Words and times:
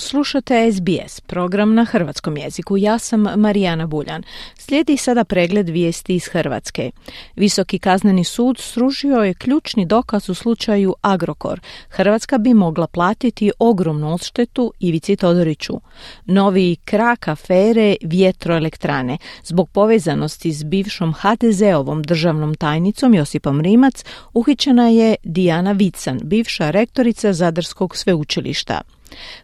Slušate 0.00 0.72
SBS, 0.72 1.20
program 1.20 1.74
na 1.74 1.84
hrvatskom 1.84 2.36
jeziku. 2.36 2.76
Ja 2.76 2.98
sam 2.98 3.26
Marijana 3.36 3.86
Buljan. 3.86 4.22
Slijedi 4.58 4.96
sada 4.96 5.24
pregled 5.24 5.68
vijesti 5.68 6.14
iz 6.14 6.26
Hrvatske. 6.26 6.90
Visoki 7.36 7.78
kazneni 7.78 8.24
sud 8.24 8.58
sružio 8.58 9.16
je 9.16 9.34
ključni 9.34 9.86
dokaz 9.86 10.28
u 10.28 10.34
slučaju 10.34 10.94
Agrokor. 11.00 11.60
Hrvatska 11.88 12.38
bi 12.38 12.54
mogla 12.54 12.86
platiti 12.86 13.50
ogromnu 13.58 14.14
odštetu 14.14 14.72
Ivici 14.80 15.16
Todoriću. 15.16 15.80
Novi 16.24 16.76
krak 16.84 17.28
afere 17.28 17.96
vjetroelektrane. 18.02 19.18
Zbog 19.44 19.70
povezanosti 19.70 20.52
s 20.52 20.64
bivšom 20.64 21.14
HDZ-ovom 21.14 22.02
državnom 22.02 22.54
tajnicom 22.54 23.14
Josipom 23.14 23.60
Rimac 23.60 24.04
uhićena 24.34 24.88
je 24.88 25.14
Dijana 25.24 25.72
Vican, 25.72 26.20
bivša 26.22 26.70
rektorica 26.70 27.32
Zadarskog 27.32 27.96
sveučilišta. 27.96 28.80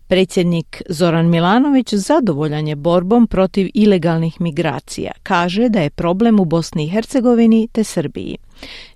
Predsjednik 0.06 0.82
Zoran 0.88 1.30
Milanović 1.30 1.94
zadovoljan 1.94 2.68
je 2.68 2.76
borbom 2.76 3.26
protiv 3.26 3.70
ilegalnih 3.74 4.40
migracija. 4.40 5.12
Kaže 5.22 5.68
da 5.68 5.80
je 5.80 5.90
problem 5.90 6.40
u 6.40 6.44
Bosni 6.44 6.84
i 6.84 6.88
Hercegovini 6.88 7.68
te 7.72 7.84
Srbiji. 7.84 8.36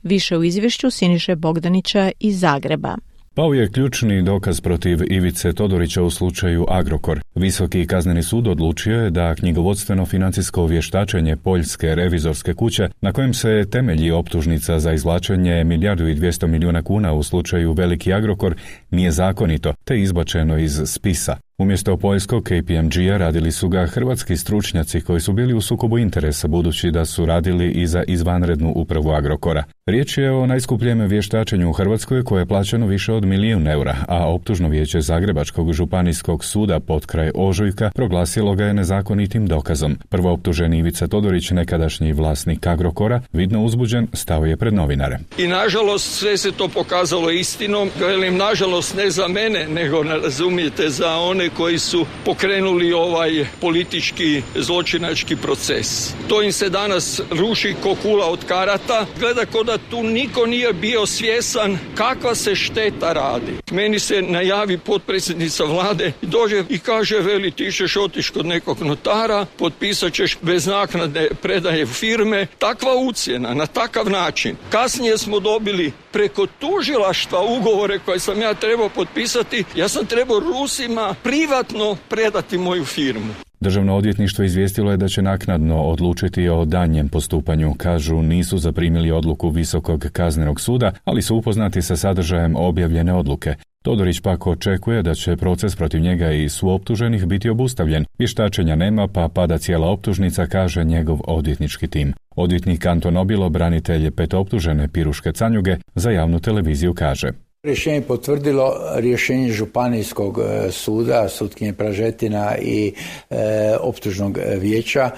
Više 0.03 0.39
u 0.39 0.45
izvješću 0.45 0.91
Siniše 0.91 1.37
Bogdanića 1.37 2.11
iz 2.21 2.41
Zagreba. 2.41 2.97
Pao 3.35 3.55
je 3.55 3.71
ključni 3.71 4.23
dokaz 4.23 4.61
protiv 4.61 5.13
Ivice 5.13 5.53
Todorića 5.53 6.03
u 6.03 6.11
slučaju 6.11 6.67
Agrokor. 6.69 7.21
Visoki 7.35 7.87
kazneni 7.87 8.23
sud 8.23 8.47
odlučio 8.47 9.03
je 9.03 9.11
da 9.11 9.35
knjigovodstveno 9.35 10.07
financijsko 10.07 10.67
vještačenje 10.67 11.37
Poljske 11.37 11.95
revizorske 11.95 12.55
kuće, 12.55 12.89
na 13.01 13.13
kojem 13.13 13.35
se 13.35 13.65
temelji 13.71 14.11
optužnica 14.11 14.79
za 14.79 14.93
izvlačenje 14.93 15.65
milijardu 15.65 16.09
i 16.09 16.15
dvijesto 16.15 16.47
milijuna 16.47 16.83
kuna 16.83 17.13
u 17.13 17.23
slučaju 17.23 17.73
Veliki 17.73 18.13
Agrokor, 18.13 18.55
nije 18.91 19.11
zakonito, 19.11 19.75
te 19.91 20.01
izbačeno 20.01 20.59
iz 20.59 20.81
spisa. 20.87 21.37
Umjesto 21.61 21.97
poljskog 21.97 22.45
KPMG-a 22.45 23.17
radili 23.17 23.53
su 23.53 23.69
ga 23.69 23.87
hrvatski 23.87 24.37
stručnjaci 24.37 25.01
koji 25.01 25.21
su 25.21 25.33
bili 25.33 25.55
u 25.55 25.61
sukobu 25.61 25.99
interesa 25.99 26.49
budući 26.49 26.91
da 26.91 27.05
su 27.05 27.27
radili 27.27 27.71
i 27.71 27.87
za 27.87 28.03
izvanrednu 28.07 28.73
upravu 28.77 29.11
Agrokora. 29.11 29.65
Riječ 29.87 30.19
je 30.19 30.33
o 30.33 30.47
najskupljem 30.47 31.01
vještačenju 31.01 31.71
u 31.71 31.73
Hrvatskoj 31.73 32.25
koje 32.25 32.41
je 32.41 32.47
plaćeno 32.47 32.87
više 32.87 33.13
od 33.13 33.25
milijun 33.25 33.69
eura, 33.69 33.97
a 34.09 34.35
optužno 34.35 34.69
vijeće 34.69 35.01
Zagrebačkog 35.01 35.73
županijskog 35.73 36.45
suda 36.45 36.81
pod 36.81 37.07
kraj 37.07 37.31
Ožujka 37.35 37.91
proglasilo 37.95 38.55
ga 38.55 38.65
je 38.65 38.75
nezakonitim 38.75 39.47
dokazom. 39.47 39.99
Prvo 40.09 40.33
optuženi 40.33 40.79
Ivica 40.79 41.09
Todorić, 41.09 41.51
nekadašnji 41.51 42.13
vlasnik 42.13 42.67
Agrokora, 42.67 43.21
vidno 43.33 43.65
uzbuđen, 43.65 44.07
stao 44.13 44.45
je 44.45 44.57
pred 44.57 44.75
novinare. 44.75 45.19
I 45.39 45.47
nažalost 45.47 46.19
sve 46.19 46.37
se 46.37 46.53
to 46.53 46.69
pokazalo 46.69 47.31
istinom. 47.31 47.91
Velim, 48.01 48.37
nažalost 48.37 48.97
ne 48.97 49.11
za 49.11 49.29
mene, 49.29 49.67
nego 49.83 50.03
razumijete 50.03 50.91
za 50.91 51.17
one 51.17 51.51
koji 51.57 51.79
su 51.79 52.07
pokrenuli 52.25 52.93
ovaj 52.93 53.47
politički 53.61 54.43
zločinački 54.55 55.37
proces. 55.37 56.15
To 56.29 56.43
im 56.43 56.53
se 56.53 56.69
danas 56.69 57.21
ruši 57.31 57.75
ko 57.83 57.95
kula 58.03 58.27
od 58.27 58.45
karata. 58.45 59.07
Gleda 59.19 59.47
ko 59.47 59.63
da 59.63 59.79
tu 59.91 60.03
niko 60.03 60.47
nije 60.47 60.73
bio 60.73 61.07
svjesan 61.07 61.79
kakva 61.95 62.35
se 62.35 62.55
šteta 62.55 63.13
radi. 63.13 63.53
Meni 63.71 63.99
se 63.99 64.23
najavi 64.23 64.79
potpredsjednica 64.79 65.65
vlade 65.65 66.13
i 66.23 66.27
dođe 66.27 66.65
i 66.69 66.79
kaže 66.79 67.19
veli 67.19 67.51
ti 67.51 67.73
ćeš 67.73 67.97
otiš 67.97 68.31
kod 68.31 68.47
nekog 68.47 68.83
notara, 68.83 69.47
potpisat 69.59 70.13
ćeš 70.13 70.37
bez 70.43 70.67
naknade 70.67 71.31
predaje 71.43 71.87
firme. 71.87 72.47
Takva 72.59 72.95
ucjena 72.97 73.55
na 73.55 73.67
takav 73.67 74.11
način. 74.11 74.57
Kasnije 74.71 75.19
smo 75.19 75.41
dobili 75.41 75.93
preko 76.13 76.47
tužilaštva 76.47 77.41
ugovore 77.43 77.99
koje 77.99 78.19
sam 78.19 78.41
ja 78.41 78.55
trebao 78.55 78.89
potpisati. 78.89 79.65
Ja 79.77 79.89
sam 79.89 80.07
trebao 80.07 80.41
Rusima 80.41 81.15
privatno 81.23 81.97
predati 82.09 82.59
moju 82.59 82.85
firmu. 82.85 83.33
Državno 83.61 83.97
odvjetništvo 83.97 84.45
izvijestilo 84.45 84.91
je 84.91 84.97
da 84.97 85.09
će 85.09 85.23
naknadno 85.23 85.83
odlučiti 85.83 86.49
o 86.49 86.65
danjem 86.65 87.09
postupanju. 87.09 87.75
Kažu 87.77 88.23
nisu 88.23 88.59
zaprimili 88.59 89.11
odluku 89.11 89.49
Visokog 89.49 90.07
kaznenog 90.13 90.61
suda, 90.61 90.93
ali 91.05 91.23
su 91.23 91.37
upoznati 91.37 91.83
sa 91.83 91.97
sadržajem 91.97 92.57
objavljene 92.57 93.15
odluke. 93.15 93.55
Todorić 93.83 94.21
pak 94.21 94.47
očekuje 94.47 95.03
da 95.03 95.15
će 95.15 95.37
proces 95.37 95.77
protiv 95.77 96.01
njega 96.01 96.31
i 96.31 96.49
suoptuženih 96.49 97.27
biti 97.27 97.51
obustavljen. 97.51 98.05
Vještačenja 98.19 98.77
nema 98.77 99.09
pa 99.09 99.29
pada 99.35 99.59
cijela 99.59 99.89
optužnica, 99.89 100.47
kaže 100.47 100.85
njegov 100.85 101.19
odvjetnički 101.25 101.89
tim. 101.89 102.15
Odvjetnik 102.37 102.87
Anton 102.87 103.17
Obilo, 103.17 103.49
branitelj 103.49 104.11
pet 104.11 104.35
optužene 104.35 104.89
Piruške 104.89 105.33
Canjuge, 105.33 105.77
za 105.95 106.11
javnu 106.11 106.41
televiziju 106.41 106.95
kaže. 106.95 107.31
Rješenje 107.63 108.01
potvrdilo 108.01 108.77
rješenje 108.97 109.53
Županijskog 109.53 110.39
e, 110.39 110.73
suda, 110.73 111.29
sutkinje 111.29 111.73
Pražetina 111.73 112.57
i 112.59 112.95
e, 113.31 113.77
optužnog 113.81 114.39
vijeća 114.59 115.11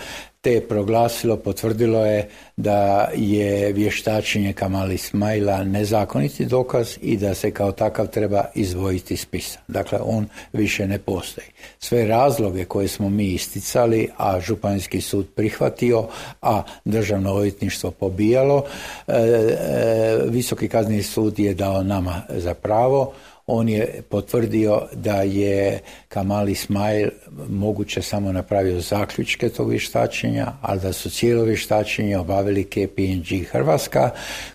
te 0.43 0.61
proglasilo, 0.61 1.37
potvrdilo 1.37 2.07
je 2.07 2.29
da 2.57 3.11
je 3.15 3.73
vještačenje 3.73 4.53
Kamali 4.53 4.99
Smajla 4.99 5.65
nezakoniti 5.65 6.45
dokaz 6.45 6.99
i 7.03 7.17
da 7.17 7.35
se 7.35 7.51
kao 7.51 7.73
takav 7.73 8.07
treba 8.07 8.45
izvojiti 8.55 9.17
spisa. 9.17 9.59
Dakle, 9.69 9.99
on 10.05 10.27
više 10.53 10.87
ne 10.87 10.99
postoji. 10.99 11.47
Sve 11.79 12.07
razloge 12.07 12.65
koje 12.65 12.89
smo 12.89 13.09
mi 13.09 13.27
isticali, 13.27 14.09
a 14.17 14.41
Županijski 14.41 15.01
sud 15.01 15.27
prihvatio, 15.35 16.07
a 16.43 16.63
Državno 16.85 17.33
odvjetništvo 17.33 17.91
pobijalo, 17.91 18.65
e, 19.09 19.13
e, 19.13 20.19
Visoki 20.29 20.69
kazneni 20.69 21.03
sud 21.03 21.39
je 21.39 21.55
dao 21.55 21.83
nama 21.83 22.23
za 22.29 22.55
pravo, 22.55 23.13
on 23.47 23.69
je 23.69 24.03
potvrdio 24.09 24.83
da 24.93 25.23
je 25.23 25.81
Kamal 26.09 26.49
Ismail 26.49 27.09
moguće 27.49 28.03
samo 28.03 28.33
napravio 28.33 28.81
zaključke 28.81 29.49
tog 29.49 29.71
vještačenja, 29.71 30.53
ali 30.61 30.81
da 30.81 30.93
su 30.93 31.11
cijelo 31.11 31.45
vještačenje 31.45 32.19
obavili 32.19 32.65
KPNG 32.65 33.47
Hrvatska, 33.51 34.11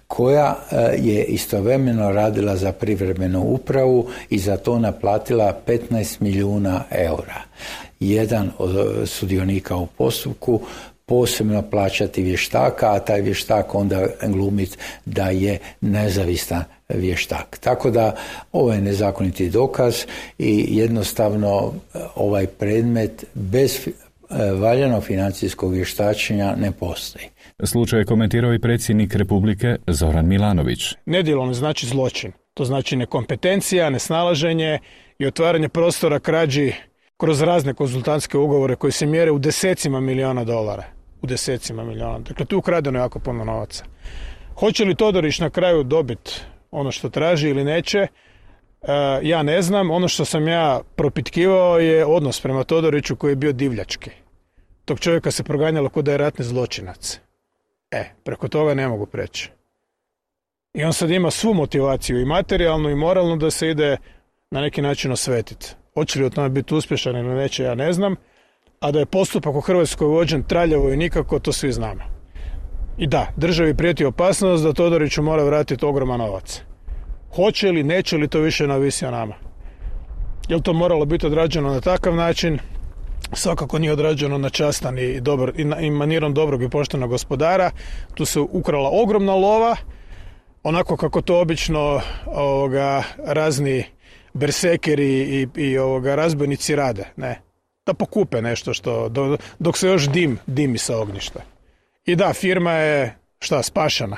koja 0.07 0.55
e, 0.71 0.75
je 0.97 1.23
istovremeno 1.23 2.11
radila 2.11 2.55
za 2.55 2.71
privremenu 2.71 3.41
upravu 3.41 4.09
i 4.29 4.39
za 4.39 4.57
to 4.57 4.79
naplatila 4.79 5.59
15 5.67 6.21
milijuna 6.21 6.83
eura. 6.91 7.41
Jedan 7.99 8.51
od 8.57 9.07
sudionika 9.09 9.75
u 9.75 9.85
postupku 9.85 10.61
posebno 11.05 11.61
plaćati 11.61 12.23
vještaka, 12.23 12.93
a 12.93 12.99
taj 12.99 13.21
vještak 13.21 13.75
onda 13.75 14.07
glumit 14.27 14.77
da 15.05 15.29
je 15.29 15.59
nezavistan 15.81 16.63
vještak. 16.89 17.57
Tako 17.59 17.91
da 17.91 18.15
ovo 18.51 18.73
je 18.73 18.81
nezakoniti 18.81 19.49
dokaz 19.49 19.95
i 20.37 20.77
jednostavno 20.77 21.73
e, 21.73 21.99
ovaj 22.15 22.47
predmet 22.47 23.25
bez 23.33 23.87
e, 23.87 23.91
valjanog 24.51 25.03
financijskog 25.03 25.73
vještačenja 25.73 26.55
ne 26.55 26.71
postoji. 26.71 27.25
Slučaj 27.63 27.99
je 27.99 28.05
komentirao 28.05 28.53
i 28.53 28.59
predsjednik 28.59 29.15
Republike 29.15 29.75
Zoran 29.87 30.27
Milanović. 30.27 30.93
Nedjelo 31.05 31.45
ne 31.45 31.53
znači 31.53 31.85
zločin. 31.85 32.31
To 32.53 32.65
znači 32.65 32.95
nekompetencija, 32.95 33.89
nesnalaženje 33.89 34.79
i 35.19 35.25
otvaranje 35.25 35.69
prostora 35.69 36.19
krađi 36.19 36.73
kroz 37.17 37.41
razne 37.41 37.73
konzultantske 37.73 38.37
ugovore 38.37 38.75
koji 38.75 38.91
se 38.91 39.05
mjere 39.05 39.31
u 39.31 39.39
desecima 39.39 39.99
milijuna 39.99 40.43
dolara. 40.43 40.83
U 41.21 41.27
desecima 41.27 41.83
milijuna. 41.83 42.19
Dakle, 42.19 42.45
tu 42.45 42.55
je 42.55 42.57
ukradeno 42.57 42.99
jako 42.99 43.19
puno 43.19 43.43
novaca. 43.43 43.85
Hoće 44.55 44.85
li 44.85 44.95
Todorić 44.95 45.39
na 45.39 45.49
kraju 45.49 45.83
dobiti 45.83 46.41
ono 46.71 46.91
što 46.91 47.09
traži 47.09 47.49
ili 47.49 47.63
neće, 47.63 47.97
e, 47.97 48.07
ja 49.21 49.43
ne 49.43 49.61
znam. 49.61 49.91
Ono 49.91 50.07
što 50.07 50.25
sam 50.25 50.47
ja 50.47 50.81
propitkivao 50.95 51.79
je 51.79 52.05
odnos 52.05 52.41
prema 52.41 52.63
Todoriću 52.63 53.15
koji 53.15 53.31
je 53.31 53.35
bio 53.35 53.51
divljački. 53.51 54.11
Tog 54.85 54.99
čovjeka 54.99 55.31
se 55.31 55.43
proganjalo 55.43 55.89
kod 55.89 56.05
da 56.05 56.11
je 56.11 56.17
ratni 56.17 56.45
zločinac. 56.45 57.19
E, 57.91 58.03
preko 58.23 58.47
toga 58.47 58.73
ne 58.73 58.87
mogu 58.87 59.05
preći. 59.05 59.51
I 60.73 60.83
on 60.83 60.93
sad 60.93 61.09
ima 61.09 61.31
svu 61.31 61.53
motivaciju 61.53 62.21
i 62.21 62.25
materijalnu 62.25 62.89
i 62.89 62.95
moralnu 62.95 63.35
da 63.37 63.51
se 63.51 63.69
ide 63.69 63.97
na 64.51 64.61
neki 64.61 64.81
način 64.81 65.11
osvetiti. 65.11 65.75
Hoće 65.93 66.19
li 66.19 66.25
u 66.25 66.29
tome 66.29 66.49
biti 66.49 66.75
uspješan 66.75 67.15
ili 67.15 67.35
neće, 67.35 67.63
ja 67.63 67.75
ne 67.75 67.93
znam. 67.93 68.15
A 68.79 68.91
da 68.91 68.99
je 68.99 69.05
postupak 69.05 69.55
u 69.55 69.61
Hrvatskoj 69.61 70.07
vođen 70.07 70.43
traljavo 70.43 70.89
i 70.89 70.97
nikako, 70.97 71.39
to 71.39 71.51
svi 71.51 71.71
znamo. 71.71 72.16
I 72.97 73.07
da, 73.07 73.27
državi 73.35 73.73
prijeti 73.73 74.05
opasnost 74.05 74.63
da 74.63 74.73
Todoriću 74.73 75.21
mora 75.21 75.43
vratiti 75.43 75.85
ogroman 75.85 76.19
novac. 76.19 76.61
Hoće 77.35 77.71
li, 77.71 77.83
neće 77.83 78.17
li, 78.17 78.27
to 78.27 78.39
više 78.39 78.67
navisi 78.67 79.05
o 79.05 79.11
nama. 79.11 79.35
Je 80.49 80.61
to 80.61 80.73
moralo 80.73 81.05
biti 81.05 81.25
odrađeno 81.25 81.73
na 81.73 81.81
takav 81.81 82.15
način? 82.15 82.59
Svakako 83.33 83.79
nije 83.79 83.91
odrađeno 83.91 84.37
na 84.37 84.49
častan 84.49 84.99
i, 84.99 85.21
dobar, 85.21 85.53
i, 85.81 85.89
manirom 85.89 86.33
dobrog 86.33 86.63
i 86.63 86.69
poštenog 86.69 87.09
gospodara. 87.09 87.71
Tu 88.13 88.25
se 88.25 88.39
ukrala 88.39 88.89
ogromna 88.93 89.35
lova, 89.35 89.75
onako 90.63 90.97
kako 90.97 91.21
to 91.21 91.39
obično 91.39 92.01
ovoga, 92.25 93.03
razni 93.25 93.83
bersekeri 94.33 95.41
i, 95.41 95.47
i 95.55 95.77
ovoga, 95.77 96.15
razbojnici 96.15 96.75
rade. 96.75 97.05
Ne. 97.15 97.41
Da 97.85 97.93
pokupe 97.93 98.41
nešto 98.41 98.73
što, 98.73 99.09
dok 99.59 99.77
se 99.77 99.87
još 99.87 100.09
dim 100.09 100.39
dimi 100.47 100.77
sa 100.77 100.97
ognjišta 100.97 101.56
I 102.07 102.15
da, 102.15 102.33
firma 102.33 102.71
je, 102.71 103.15
šta, 103.39 103.63
spašena. 103.63 104.17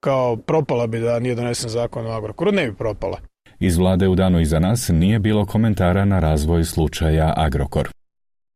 Kao 0.00 0.36
propala 0.36 0.86
bi 0.86 1.00
da 1.00 1.18
nije 1.18 1.34
donesen 1.34 1.70
zakon 1.70 2.06
o 2.06 2.10
Agrokoru, 2.10 2.52
ne 2.52 2.66
bi 2.70 2.76
propala. 2.76 3.18
Iz 3.60 3.76
vlade 3.76 4.08
u 4.08 4.14
danu 4.14 4.40
iza 4.40 4.58
nas 4.58 4.88
nije 4.88 5.18
bilo 5.18 5.46
komentara 5.46 6.04
na 6.04 6.20
razvoj 6.20 6.64
slučaja 6.64 7.34
Agrokor. 7.36 7.88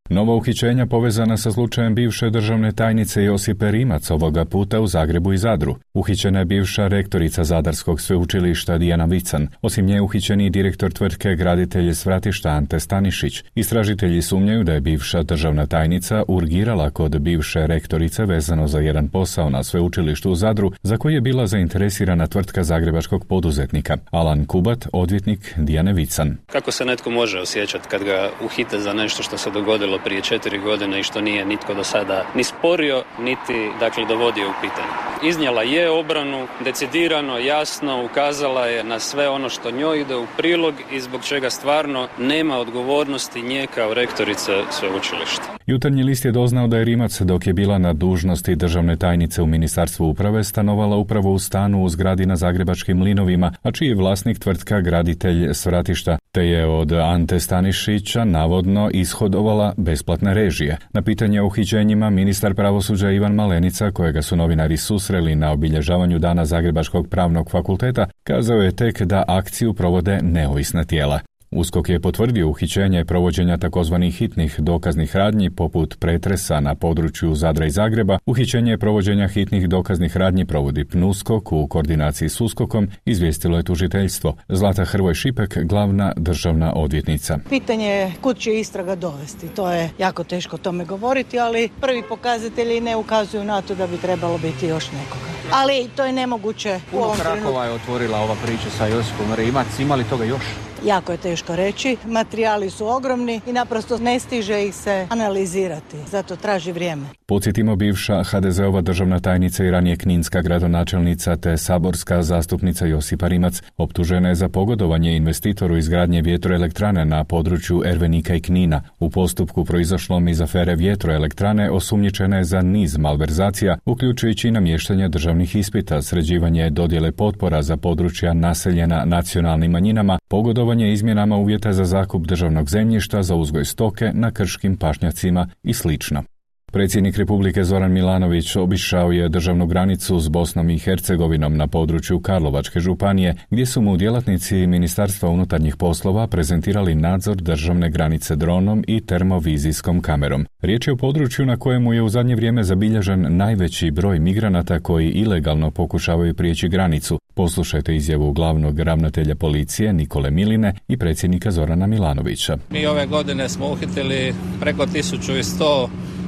Nova 0.09 0.35
uhićenja 0.35 0.85
povezana 0.85 1.37
sa 1.37 1.51
slučajem 1.51 1.95
bivše 1.95 2.29
državne 2.29 2.71
tajnice 2.71 3.23
Josipe 3.23 3.71
Rimac 3.71 4.11
ovoga 4.11 4.45
puta 4.45 4.79
u 4.81 4.87
Zagrebu 4.87 5.33
i 5.33 5.37
Zadru. 5.37 5.75
Uhićena 5.93 6.39
je 6.39 6.45
bivša 6.45 6.87
rektorica 6.87 7.43
Zadarskog 7.43 8.01
sveučilišta 8.01 8.77
Dijana 8.77 9.05
Vican. 9.05 9.47
Osim 9.61 9.85
nje 9.85 10.01
uhićeni 10.01 10.45
i 10.45 10.49
direktor 10.49 10.91
tvrtke 10.91 11.35
graditelje 11.35 11.95
Svratišta 11.95 12.49
Ante 12.49 12.79
Stanišić. 12.79 13.43
Istražitelji 13.55 14.21
sumnjaju 14.21 14.63
da 14.63 14.73
je 14.73 14.81
bivša 14.81 15.23
državna 15.23 15.65
tajnica 15.65 16.23
urgirala 16.27 16.89
kod 16.89 17.19
bivše 17.19 17.67
rektorice 17.67 18.25
vezano 18.25 18.67
za 18.67 18.79
jedan 18.79 19.07
posao 19.07 19.49
na 19.49 19.63
sveučilištu 19.63 20.31
u 20.31 20.35
Zadru 20.35 20.71
za 20.83 20.97
koji 20.97 21.13
je 21.13 21.21
bila 21.21 21.47
zainteresirana 21.47 22.27
tvrtka 22.27 22.63
zagrebačkog 22.63 23.25
poduzetnika. 23.25 23.97
Alan 24.11 24.45
Kubat, 24.45 24.87
odvjetnik 24.93 25.53
Dijane 25.57 25.93
Vican. 25.93 26.37
Kako 26.45 26.71
se 26.71 26.85
netko 26.85 27.09
može 27.09 27.39
osjećati 27.39 27.87
kad 27.87 28.03
ga 28.03 28.29
uhite 28.45 28.79
za 28.79 28.93
nešto 28.93 29.23
što 29.23 29.37
se 29.37 29.51
dogodilo 29.51 29.96
prije 29.99 30.21
četiri 30.21 30.57
godine 30.57 30.99
i 30.99 31.03
što 31.03 31.21
nije 31.21 31.45
nitko 31.45 31.73
do 31.73 31.83
sada 31.83 32.25
ni 32.35 32.43
sporio, 32.43 33.03
niti 33.19 33.71
dakle 33.79 34.05
dovodio 34.05 34.49
u 34.49 34.53
pitanje. 34.61 34.87
Iznijela 35.23 35.63
je 35.63 35.89
obranu, 35.89 36.47
decidirano, 36.59 37.37
jasno, 37.37 38.03
ukazala 38.05 38.65
je 38.65 38.83
na 38.83 38.99
sve 38.99 39.29
ono 39.29 39.49
što 39.49 39.71
njoj 39.71 40.01
ide 40.01 40.15
u 40.15 40.27
prilog 40.37 40.73
i 40.91 40.99
zbog 40.99 41.23
čega 41.23 41.49
stvarno 41.49 42.07
nema 42.17 42.57
odgovornosti 42.57 43.41
nje 43.41 43.67
kao 43.75 43.93
rektorice 43.93 44.63
sveučilišta. 44.71 45.56
Jutarnji 45.67 46.03
list 46.03 46.25
je 46.25 46.31
doznao 46.31 46.67
da 46.67 46.77
je 46.77 46.85
Rimac 46.85 47.21
dok 47.21 47.47
je 47.47 47.53
bila 47.53 47.77
na 47.77 47.93
dužnosti 47.93 48.55
državne 48.55 48.95
tajnice 48.95 49.41
u 49.41 49.45
Ministarstvu 49.45 50.09
uprave 50.09 50.43
stanovala 50.43 50.95
upravo 50.95 51.33
u 51.33 51.39
stanu 51.39 51.83
u 51.83 51.89
zgradi 51.89 52.25
na 52.25 52.35
Zagrebačkim 52.35 53.01
linovima, 53.01 53.53
a 53.61 53.71
čiji 53.71 53.87
je 53.87 53.95
vlasnik 53.95 54.39
tvrtka 54.39 54.81
graditelj 54.81 55.53
Svratišta, 55.53 56.17
te 56.31 56.45
je 56.45 56.65
od 56.65 56.91
Ante 56.91 57.39
Stanišića 57.39 58.25
navodno 58.25 58.89
ishodovala 58.93 59.73
besplatne 59.77 60.33
režije. 60.33 60.77
Na 60.93 61.01
pitanje 61.01 61.41
o 61.41 61.45
uhićenjima 61.45 62.09
ministar 62.09 62.53
pravosuđa 62.53 63.11
Ivan 63.11 63.33
Malenica, 63.33 63.91
kojega 63.91 64.21
su 64.21 64.35
novinari 64.35 64.77
susreli 64.77 65.35
na 65.35 65.51
obilježavanju 65.51 66.19
dana 66.19 66.45
Zagrebačkog 66.45 67.07
pravnog 67.07 67.51
fakulteta, 67.51 68.05
kazao 68.23 68.57
je 68.57 68.75
tek 68.75 69.01
da 69.01 69.23
akciju 69.27 69.73
provode 69.73 70.19
neovisna 70.21 70.83
tijela. 70.83 71.19
Uskok 71.51 71.89
je 71.89 71.99
potvrdio 71.99 72.49
uhićenje 72.49 73.05
provođenja 73.05 73.57
takozvanih 73.57 74.15
hitnih 74.15 74.59
dokaznih 74.59 75.15
radnji 75.15 75.49
poput 75.49 75.99
pretresa 75.99 76.59
na 76.59 76.75
području 76.75 77.35
Zadra 77.35 77.65
i 77.65 77.69
Zagreba. 77.69 78.19
Uhićenje 78.25 78.77
provođenja 78.77 79.27
hitnih 79.27 79.69
dokaznih 79.69 80.17
radnji 80.17 80.45
provodi 80.45 80.85
PNUSKOK 80.85 81.51
u 81.51 81.67
koordinaciji 81.67 82.29
s 82.29 82.41
Uskokom, 82.41 82.87
izvijestilo 83.05 83.57
je 83.57 83.63
tužiteljstvo. 83.63 84.35
Zlata 84.49 84.85
Hrvoj 84.85 85.13
Šipek, 85.13 85.57
glavna 85.63 86.13
državna 86.17 86.73
odvjetnica. 86.75 87.39
Pitanje 87.49 87.87
je 87.87 88.13
kud 88.21 88.37
će 88.37 88.59
istraga 88.59 88.95
dovesti. 88.95 89.47
To 89.47 89.71
je 89.71 89.89
jako 89.99 90.23
teško 90.23 90.55
o 90.55 90.59
tome 90.59 90.85
govoriti, 90.85 91.39
ali 91.39 91.69
prvi 91.81 92.03
pokazatelji 92.09 92.81
ne 92.81 92.95
ukazuju 92.95 93.43
na 93.43 93.61
to 93.61 93.75
da 93.75 93.87
bi 93.87 93.97
trebalo 93.97 94.37
biti 94.37 94.67
još 94.67 94.91
nekoga. 94.91 95.27
Ali 95.51 95.89
to 95.95 96.05
je 96.05 96.13
nemoguće. 96.13 96.79
Puno 96.91 97.13
krakova 97.21 97.65
je 97.65 97.71
otvorila 97.71 98.19
ova 98.19 98.35
priča 98.45 98.69
sa 98.77 98.85
Josipom 98.85 99.33
Rimac. 99.35 99.79
Ima 99.79 99.95
li 99.95 100.03
toga 100.03 100.23
još? 100.25 100.43
Jako 100.85 101.11
je 101.11 101.17
teško 101.17 101.55
reći. 101.55 101.97
Materijali 102.05 102.69
su 102.69 102.87
ogromni 102.87 103.41
i 103.47 103.53
naprosto 103.53 103.97
ne 103.97 104.19
stiže 104.19 104.63
ih 104.63 104.75
se 104.75 105.07
analizirati. 105.09 105.97
Zato 106.07 106.35
traži 106.35 106.71
vrijeme. 106.71 107.03
Podsjetimo 107.25 107.75
bivša 107.75 108.23
HDZ-ova 108.23 108.81
državna 108.81 109.19
tajnica 109.19 109.63
i 109.63 109.71
ranije 109.71 109.97
kninska 109.97 110.41
gradonačelnica 110.41 111.35
te 111.35 111.57
saborska 111.57 112.23
zastupnica 112.23 112.85
Josipa 112.85 113.27
Rimac 113.27 113.61
optužena 113.77 114.29
je 114.29 114.35
za 114.35 114.49
pogodovanje 114.49 115.15
investitoru 115.15 115.77
izgradnje 115.77 116.21
vjetroelektrane 116.21 117.05
na 117.05 117.23
području 117.23 117.81
Ervenika 117.85 118.35
i 118.35 118.41
Knina. 118.41 118.81
U 118.99 119.09
postupku 119.09 119.65
proizašlom 119.65 120.27
iz 120.27 120.41
afere 120.41 120.75
vjetroelektrane 120.75 121.71
osumnjičena 121.71 122.37
je 122.37 122.43
za 122.43 122.61
niz 122.61 122.97
malverzacija, 122.97 123.77
uključujući 123.85 124.47
i 124.47 124.51
namještanje 124.51 125.09
državnih 125.09 125.55
ispita, 125.55 126.01
sređivanje 126.01 126.69
dodjele 126.69 127.11
potpora 127.11 127.61
za 127.61 127.77
područja 127.77 128.33
naseljena 128.33 129.05
nacionalnim 129.05 129.71
manjinama, 129.71 130.19
pogodovanje 130.27 130.93
izmjenama 130.93 131.37
uvjeta 131.37 131.73
za 131.73 131.85
zakup 131.85 132.27
državnog 132.27 132.69
zemljišta 132.69 133.23
za 133.23 133.35
uzgoj 133.35 133.65
stoke 133.65 134.11
na 134.13 134.31
krškim 134.31 134.77
pašnjacima 134.77 135.47
i 135.63 135.73
slično. 135.73 136.23
Predsjednik 136.71 137.17
Republike 137.17 137.63
Zoran 137.63 137.91
Milanović 137.91 138.55
obišao 138.55 139.11
je 139.11 139.29
državnu 139.29 139.65
granicu 139.65 140.19
s 140.19 140.29
Bosnom 140.29 140.69
i 140.69 140.79
Hercegovinom 140.79 141.57
na 141.57 141.67
području 141.67 142.19
Karlovačke 142.19 142.79
županije, 142.79 143.35
gdje 143.49 143.65
su 143.65 143.81
mu 143.81 143.97
djelatnici 143.97 144.67
Ministarstva 144.67 145.29
unutarnjih 145.29 145.75
poslova 145.75 146.27
prezentirali 146.27 146.95
nadzor 146.95 147.35
državne 147.35 147.89
granice 147.89 148.35
dronom 148.35 148.83
i 148.87 149.01
termovizijskom 149.01 150.01
kamerom. 150.01 150.45
Riječ 150.61 150.87
je 150.87 150.93
o 150.93 150.97
području 150.97 151.45
na 151.45 151.57
kojemu 151.57 151.93
je 151.93 152.01
u 152.01 152.09
zadnje 152.09 152.35
vrijeme 152.35 152.63
zabilježen 152.63 153.37
najveći 153.37 153.91
broj 153.91 154.19
migranata 154.19 154.79
koji 154.79 155.09
ilegalno 155.09 155.71
pokušavaju 155.71 156.33
prijeći 156.33 156.69
granicu. 156.69 157.19
Poslušajte 157.33 157.95
izjavu 157.95 158.31
glavnog 158.31 158.79
ravnatelja 158.79 159.35
policije 159.35 159.93
Nikole 159.93 160.31
Miline 160.31 160.73
i 160.87 160.97
predsjednika 160.97 161.51
Zorana 161.51 161.87
Milanovića. 161.87 162.57
Mi 162.71 162.85
ove 162.85 163.05
godine 163.05 163.49
smo 163.49 163.71
uhitili 163.71 164.33
preko 164.59 164.85
1100 164.85 165.87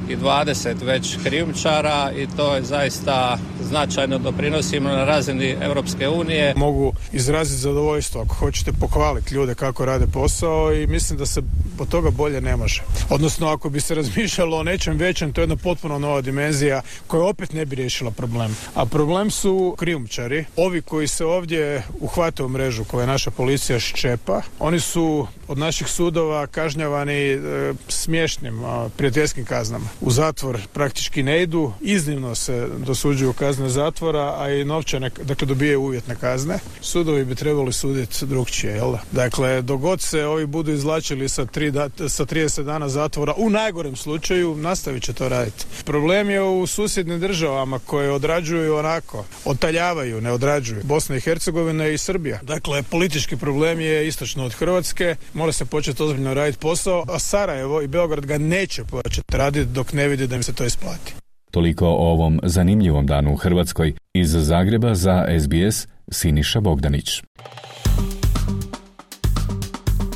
i 0.09 0.17
20 0.17 0.83
već 0.83 1.17
krijumčara 1.23 2.11
i 2.17 2.27
to 2.37 2.55
je 2.55 2.63
zaista 2.63 3.37
značajno 3.63 4.17
doprinosimo 4.17 4.89
na 4.89 5.05
razini 5.05 5.55
Europske 5.61 6.07
unije. 6.07 6.53
Mogu 6.57 6.93
izraziti 7.11 7.61
zadovoljstvo 7.61 8.21
ako 8.21 8.35
hoćete 8.35 8.71
pohvaliti 8.73 9.35
ljude 9.35 9.55
kako 9.55 9.85
rade 9.85 10.07
posao 10.13 10.73
i 10.73 10.87
mislim 10.87 11.19
da 11.19 11.25
se 11.25 11.41
od 11.79 11.89
toga 11.89 12.09
bolje 12.09 12.41
ne 12.41 12.55
može. 12.55 12.83
Odnosno 13.09 13.47
ako 13.47 13.69
bi 13.69 13.81
se 13.81 13.95
razmišljalo 13.95 14.57
o 14.57 14.63
nečem 14.63 14.97
većem, 14.97 15.33
to 15.33 15.41
je 15.41 15.43
jedna 15.43 15.55
potpuno 15.55 15.99
nova 15.99 16.21
dimenzija 16.21 16.81
koja 17.07 17.23
opet 17.23 17.53
ne 17.53 17.65
bi 17.65 17.75
riješila 17.75 18.11
problem. 18.11 18.55
A 18.75 18.85
problem 18.85 19.31
su 19.31 19.75
krijumčari, 19.79 20.45
ovi 20.55 20.81
koji 20.81 21.07
se 21.07 21.25
ovdje 21.25 21.83
uhvate 21.99 22.43
u 22.43 22.49
mrežu 22.49 22.83
koje 22.83 23.07
naša 23.07 23.31
policija 23.31 23.79
ščepa, 23.79 24.41
oni 24.59 24.79
su 24.79 25.27
od 25.47 25.57
naših 25.57 25.87
sudova 25.87 26.47
kažnjavani 26.47 27.13
e, 27.13 27.39
smiješnim, 27.87 28.61
prijateljskim 28.97 29.45
kaznama 29.45 29.85
u 30.01 30.11
zatvor 30.11 30.59
praktički 30.73 31.23
ne 31.23 31.43
idu, 31.43 31.73
iznimno 31.81 32.35
se 32.35 32.67
dosuđuju 32.77 33.33
kazne 33.33 33.69
zatvora, 33.69 34.35
a 34.37 34.49
i 34.49 34.65
novčane, 34.65 35.09
dakle 35.23 35.47
dobijaju 35.47 35.81
uvjetne 35.81 36.15
kazne. 36.15 36.59
Sudovi 36.81 37.25
bi 37.25 37.35
trebali 37.35 37.73
suditi 37.73 38.25
drugčije, 38.25 38.73
jel 38.73 38.91
da? 38.91 39.01
Dakle, 39.11 39.61
dogod 39.61 40.01
se 40.01 40.25
ovi 40.25 40.45
budu 40.45 40.71
izlačili 40.71 41.29
sa, 41.29 41.45
tri 41.45 41.71
sa 42.09 42.25
30 42.25 42.63
dana 42.63 42.89
zatvora, 42.89 43.33
u 43.37 43.49
najgorem 43.49 43.95
slučaju 43.95 44.55
nastavit 44.55 45.03
će 45.03 45.13
to 45.13 45.29
raditi. 45.29 45.65
Problem 45.85 46.29
je 46.29 46.41
u 46.41 46.67
susjednim 46.67 47.19
državama 47.19 47.79
koje 47.79 48.11
odrađuju 48.11 48.75
onako, 48.75 49.25
otaljavaju, 49.45 50.21
ne 50.21 50.31
odrađuju. 50.31 50.81
Bosna 50.83 51.15
i 51.15 51.21
Hercegovina 51.21 51.87
i 51.87 51.97
Srbija. 51.97 52.39
Dakle, 52.41 52.83
politički 52.83 53.37
problem 53.37 53.79
je 53.79 54.07
istočno 54.07 54.45
od 54.45 54.53
Hrvatske, 54.53 55.15
mora 55.33 55.51
se 55.51 55.65
početi 55.65 56.03
ozbiljno 56.03 56.33
raditi 56.33 56.59
posao, 56.59 57.05
a 57.07 57.19
Sarajevo 57.19 57.81
i 57.81 57.87
Beograd 57.87 58.25
ga 58.25 58.37
neće 58.37 58.83
početi 58.83 59.37
raditi 59.37 59.71
dok 59.71 59.88
ne 59.93 60.07
vidi 60.07 60.27
da 60.27 60.35
im 60.35 60.43
se 60.43 60.53
to 60.53 60.65
isplati. 60.65 61.13
Toliko 61.51 61.87
o 61.87 62.11
ovom 62.11 62.39
zanimljivom 62.43 63.05
danu 63.05 63.33
u 63.33 63.35
Hrvatskoj. 63.35 63.93
Iz 64.13 64.29
Zagreba 64.31 64.95
za 64.95 65.25
SBS 65.41 65.87
Siniša 66.11 66.59
Bogdanić. 66.59 67.21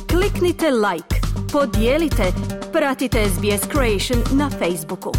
Kliknite 0.08 0.66
like, 0.70 1.16
podijelite, 1.52 2.22
pratite 2.72 3.24
SBS 3.28 3.68
Creation 3.72 4.38
na 4.38 4.50
Facebooku. 4.50 5.12